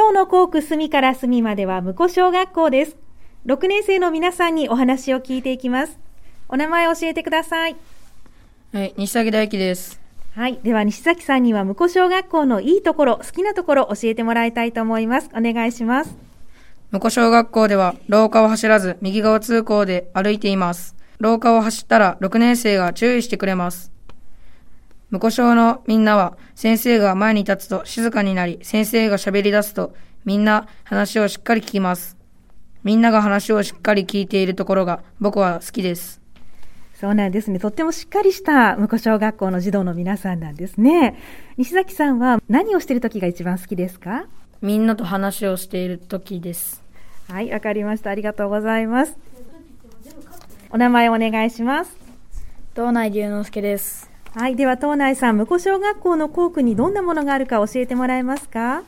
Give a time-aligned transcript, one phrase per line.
[0.00, 2.96] 今日の校区隅から隅までは向こ小学校です。
[3.44, 5.98] 6年生の皆さんにお話を聞いていきます。
[6.48, 7.76] お名前を教えてください。
[8.72, 10.00] はい、西崎大輝です。
[10.34, 10.58] はい。
[10.62, 15.28] では、西崎さんには向こ小学校のいいところ、好きなところ教えてもらいたいと思います。
[15.34, 16.16] お願いします。
[16.92, 20.96] 向こ小学校では廊下を走らず右側通行で歩いています。
[21.18, 23.92] 廊下を走ったら6年生が注意してくれます。
[25.10, 29.92] 向こ小のみんなは先生が前に立つと静かになり、先生が喋り出すと
[30.24, 32.16] みんな話をしっかり聞きます。
[32.84, 36.20] みんなが話をしっかり聞いているところが僕は好きです。
[36.94, 37.58] そうなんですね。
[37.58, 41.18] とってもしっかりした向こ小学校の児童の皆さんなんですね。
[41.56, 44.26] 西崎さんは何をしている時が一番好きですか？
[44.60, 46.82] みんなと話をしている時です。
[47.28, 48.10] はい、わかりました。
[48.10, 49.16] ありがとうございます。
[50.70, 51.96] お名前お願いします。
[52.74, 54.09] 道内龍之介です。
[54.32, 58.84] はい、では、東内さん、向こ小学校の校区にどんなものがあるか教えてもらえますか？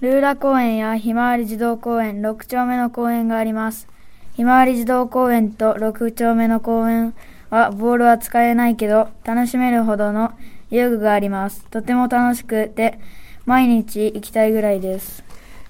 [0.00, 3.86] ルーラ公園やひまわり児童公園、6丁目の公園があります。
[4.34, 7.14] ひまわり児童公園と6丁目の公園
[7.50, 10.32] はボールは使えないけど楽しめるほどの
[10.70, 11.66] 遊具があります。
[11.66, 12.98] とても楽しくて
[13.44, 15.22] 毎日行きたいぐらいです。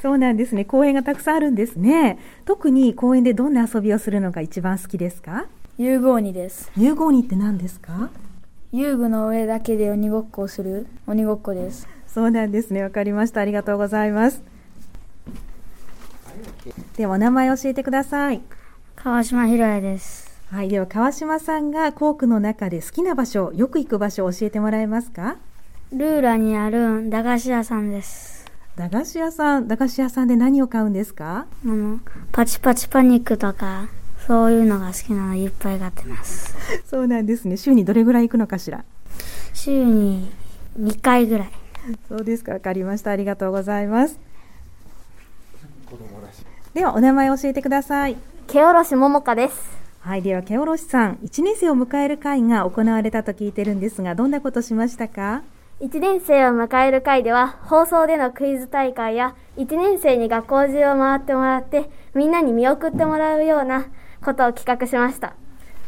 [0.00, 0.64] そうなんですね。
[0.64, 2.18] 公園がたくさんあるんですね。
[2.46, 5.44] 特に公園でどんな遊びをするのが一番好きですか？
[5.76, 6.72] 遊具鬼です。
[6.74, 8.08] 遊具鬼って何ですか？
[8.70, 11.88] 遊具の上だけで鬼ごっこをする鬼ごっこです。
[12.06, 12.82] そうなんですね。
[12.82, 13.40] わかりました。
[13.40, 14.42] ありがとうございます。
[16.96, 18.42] では、お名前教えてください。
[18.94, 20.38] 川島ひろやです。
[20.50, 20.68] はい。
[20.68, 25.36] では、川島さんが校区の中で好きな場所、よく行く場所を教えてもらえますか？
[25.92, 28.44] ルーラにある駄菓子屋さんです。
[28.76, 31.46] 駄菓子屋さん、駄菓子屋さんで何を買うんですか？
[31.64, 32.00] あの、
[32.32, 33.88] パチパチパニックとか、
[34.28, 36.54] そういうのが好きなのいっぱい買ってます。
[36.86, 37.56] そうなんですね。
[37.56, 38.84] 週にどれぐらい行くのかしら？
[39.54, 40.30] 週に
[40.78, 41.50] 2回ぐらい。
[42.10, 42.52] そうですか。
[42.52, 43.10] わかりました。
[43.10, 44.20] ありがとうございます。
[46.74, 48.16] では、お名前教えてください。
[48.46, 49.78] 毛おろしももかです。
[50.00, 50.22] はい。
[50.22, 55.42] では、毛おろしさん、1年生を迎える会が行われたと聞いてるんですが、どんなことしましたか
[55.80, 63.86] ？1年生を迎える会では、放送でのクイズ大会や、1年生に学校中を回ってもらって、みんなに見送ってもらうような
[64.24, 65.34] ことを企画しました。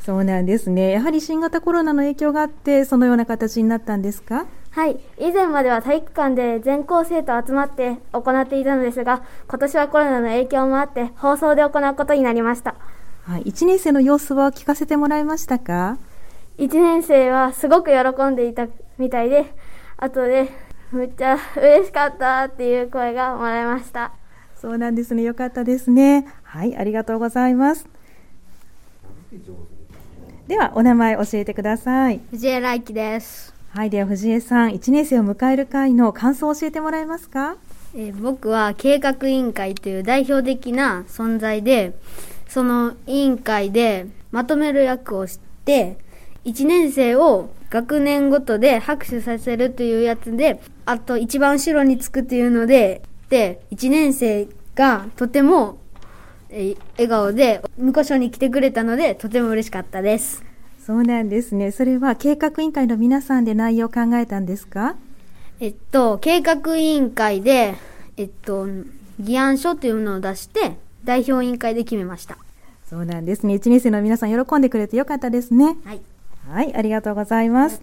[0.00, 0.90] そうなんですね。
[0.90, 4.46] やはり新型コロナの影響があって、そのような形になったんですか？
[4.70, 4.98] はい。
[5.18, 12.74] 以前までは体育館で全校生徒集まって行っていたのですが、今年はコロナの影響もあって、放送で行うことになりました。
[13.24, 13.42] はい。
[13.42, 15.98] 1年生の様子は聞かせてもらえましたか
[16.58, 18.66] ？1年生はすごく喜んでいた
[18.98, 19.54] みたいで、
[19.98, 20.48] 後で、
[20.90, 24.12] むっちゃ嬉しかったっていう声がもらいました。
[24.56, 25.22] そうなんですね。
[25.22, 26.26] よかったですね。
[26.42, 26.76] はい。
[26.76, 27.86] ありがとうございます。
[30.46, 32.20] では、お名前教えてください。
[32.30, 33.54] 藤江来輝です。
[33.70, 33.90] はい。
[33.90, 37.56] では、藤江さん、1年生を迎える会の感想を教えてもらえますか？
[37.94, 41.94] えー僕は計画委員会という代表的な存在で、
[42.48, 45.96] その委員会でまとめる役をして、
[46.44, 53.00] 1年生を学年ごとで拍手させるというやつで、あと一番後ろにつくっていうので、
[53.30, 55.78] で、1年生がとても、
[56.54, 60.44] えー笑顔で、向こうに来てくれたので、とても嬉しかったです。
[60.86, 61.70] そうなんですね。
[61.70, 64.96] それは計画委員会の皆さんで内容を考えたんですか？
[65.60, 67.74] えっと、計画委員会で、
[68.16, 68.66] えっと、
[69.18, 72.36] 議案書というのを出して、代表委員会で決めました。
[72.90, 73.54] そうなんですね。
[73.54, 75.76] 1年生の皆さん喜んでくれてよかったですね。
[75.84, 76.00] はい。
[76.50, 77.80] はい、ありがとうございます。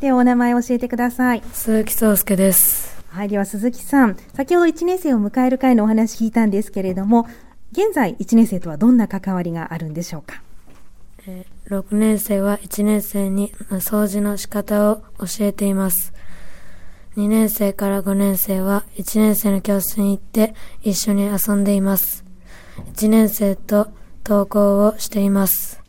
[0.00, 1.42] では、お名前を教えてください。
[1.52, 2.97] 鈴木壮介です。
[3.10, 7.26] はい、では鈴木さん、先ほど1年生を迎える会のお話聞いたんですけれども、
[7.72, 10.42] 現在1年生とはどんな関わりがあるんでしょうか
[11.68, 16.14] ？6年生は1年生に掃除の仕方を教えています。
[17.16, 22.24] 2年生から5年生は1年生の教室に行って一緒に遊んでいます。
[22.94, 23.88] 1年生と
[24.24, 25.82] 登校をしています。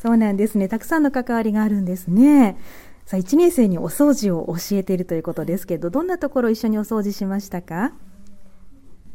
[0.00, 0.68] そうなんですね。
[0.68, 2.56] たくさんの関わりがあるんですね。
[3.06, 7.92] さあ、1年生にお掃除を教えているということですけど、どんなところを一緒にお掃除しましたか？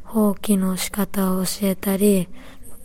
[0.03, 2.29] ほうきの仕方を教えたり、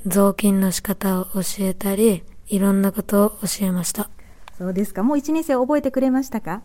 [0.06, 4.10] 雑巾の仕方を教えたり、いろんなことを教えました。
[4.58, 5.02] そうですか。
[5.02, 6.62] もう1年生覚えてくれましたか？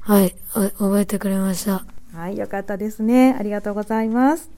[0.00, 1.84] はい、お覚えてくれました。
[2.12, 3.34] はい、よかったですね。
[3.38, 4.50] ありがとうございます。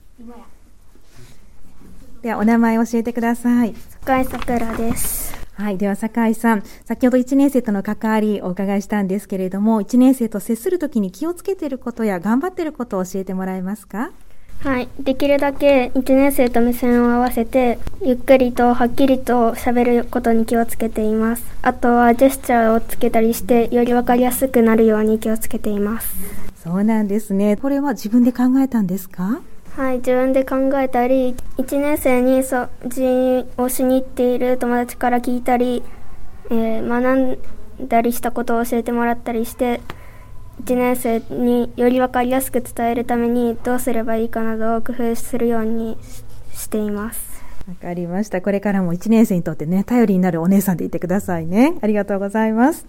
[2.21, 3.73] では、お名前教えてください。
[4.01, 5.42] 深井さくらです。
[5.55, 5.77] はい。
[5.77, 6.63] では、酒井さん。
[6.83, 14.11] 先ほど1年生との関わりをお伺いしたんですけれども、1年生と接するときに気をつけていることや頑張っていることを教えてもらえますか？
[14.63, 14.87] はい。
[14.99, 21.43] できるだけ1年生と目線を合わせて、ゆっくりとはっきりと喋ることに気をつけています。
[21.61, 26.15] あとはジェスチャーをつけたりして、よりわかりやすくなるように気をつけています。
[26.63, 27.57] そうなんですね。
[27.57, 29.41] これは自分で考えたんですか？
[29.75, 35.81] はい、自分で考えたり、1年生に掃除をしに行っている友達から聞いたり、
[36.51, 39.81] えー学んだりしたことを教えてもらったりして、
[40.63, 46.23] 1年生により分かりやすく伝えるためにどうすればいいかなどを工夫するようにし
[46.53, 47.41] しています。
[47.67, 48.41] わかりました。
[48.41, 51.75] これからも1年生にとってね、頼りになるお姉さんでいてくださいね。
[51.81, 52.85] ありがとうございます。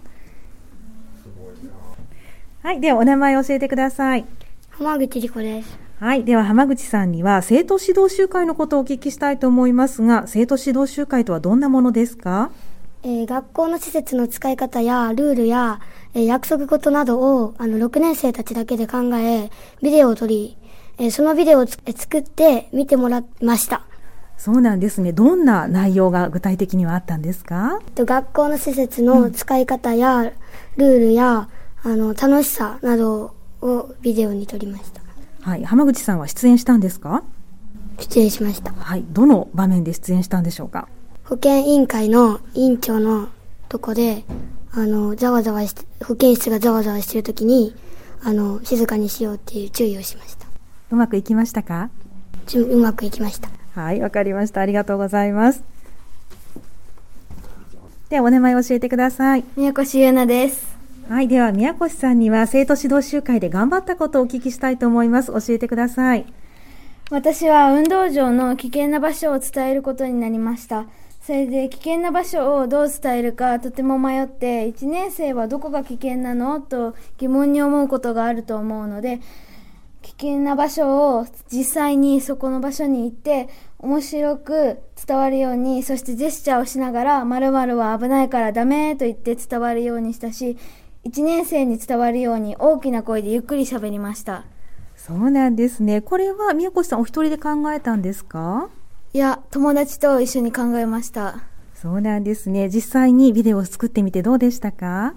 [2.61, 2.79] はい。
[2.79, 4.25] では、お名前を教えてください。
[4.69, 5.84] 浜口理子です。
[5.99, 6.25] はい。
[6.25, 12.51] では、浜口さんには、生徒指導集会のことをお聞きしたいと思いますが、生徒指導集会とはどんなものですか？
[13.03, 15.79] えー学校の施設の使い方やルールや、
[16.13, 19.49] えー約束事などをあの6年生たちだけで考え、
[19.81, 20.57] ビデオを撮り、
[20.97, 23.83] えーそのビデオをつえー作って見てもらいました。
[24.37, 25.13] そうなんですね。
[25.13, 27.79] どんな内容が具体的にはあったんですか？
[27.95, 30.33] と学校の施設の使い方や
[30.75, 31.47] ルールや、
[31.83, 34.94] あの楽しさなどをビデオに撮りました。
[35.45, 35.63] はい。
[35.63, 37.23] 浜口さんは出演したんですか？
[37.99, 38.73] 出演しました。
[38.73, 39.05] はい。
[39.11, 40.87] どの場面で出演したんでしょうか？
[41.25, 43.29] 保健委員会の委員長の
[43.69, 44.23] とこで、
[44.71, 47.75] あの、ざわざわして、保健室がざわざわしてるときに、
[48.23, 50.47] あの、静かにしようっていう注意をしました。
[50.89, 51.91] うまくいきましたか？
[52.47, 53.49] ちうまくいきました。
[53.75, 54.01] はい。
[54.01, 54.61] わかりました。
[54.61, 55.63] ありがとうございます。
[58.09, 59.43] では、お名前を教えてください。
[59.55, 60.74] 宮越優奈です。
[61.07, 61.27] はい。
[61.27, 65.31] では、宮越さんには生徒指導集会で頑張ったことをお聞きしたいと思います。
[65.31, 66.25] 教えてください。
[67.11, 70.87] 私は運動場の危険な場所を伝えることになりました。
[71.21, 79.21] それで危険な場所をどう伝えるかとても迷って、1年生はどこが危険なのと疑問に思うことがあると思うので、
[80.01, 83.49] 危険な場所を実際にそこの場所に行って
[83.79, 90.57] 面白く伝わるようにそしてジェスチャーをしながら〇〇は危ないからダメと言って伝わるようにしたし
[91.05, 94.43] 1年生に伝わるように大きな声でゆっくり喋りました
[94.95, 96.01] そうなんですね。
[96.01, 98.69] これは宮越さんお一人で考えたんですか？
[99.13, 101.43] いや友達と一緒に考えました
[101.75, 102.69] そうなんですね。
[102.69, 105.13] 実際にビデオを作ってみてどうでしたか？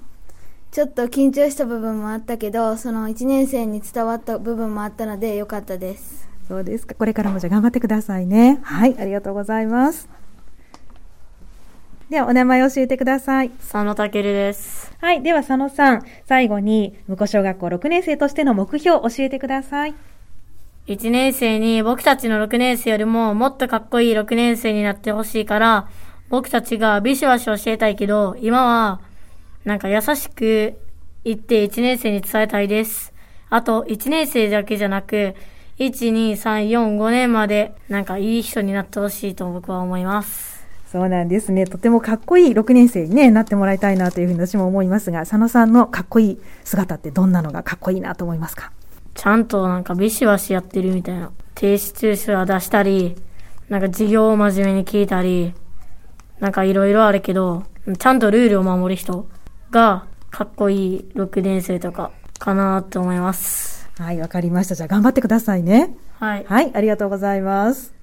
[0.72, 6.94] ちょっと緊張した部分もあったけどその1年生に伝わった部分もあったのでよかったですそうですか。
[6.94, 8.58] これからもじゃあ頑張ってくださいね。
[8.62, 8.96] はい。
[8.98, 10.08] ありがとうございます。
[12.10, 13.50] では、お名前を教えてください。
[13.50, 14.90] 佐野健です。
[14.98, 15.22] はい。
[15.22, 19.94] では、佐野さん、最後に、向こう小学校6年生としての目標を教えてください。
[20.86, 25.86] 1年生に僕たちの6年生よりももっとかっこいい6年生になってほしいから、
[26.30, 29.00] 僕たちがビシバシ教えたいけど、今は、
[29.66, 30.78] なんか優しく
[31.24, 33.12] 言って1年生に伝えたいです。
[33.50, 35.34] あと、1年生だけじゃなく、
[35.78, 40.57] 1、2、3、4、5年まで、なんかいい人になってほしいと僕は思います。
[40.90, 41.66] そうなんですね。
[41.66, 48.72] とてもかっこいい6年生に、ね、なってもらいたいなというふうに私も思いますが、佐野さんのかっこいい姿ってどんなのがかっこいいなと思いますか？
[49.14, 51.30] ちゃんとなんかビシバシやってるみたいな。
[51.54, 53.16] 提出書は出したり、
[53.68, 55.54] なんか授業を真面目に聞いたり、
[56.40, 57.64] なんかいろいろあるけど、
[57.98, 59.28] ちゃんとルールを守る人
[59.70, 63.90] がかっこいい6年生とかかなって思います。
[63.98, 64.74] はい、わかりました。
[64.74, 65.96] じゃあ頑張ってくださいね。
[66.20, 66.44] はい。
[66.48, 67.97] はい、ありがとうございます。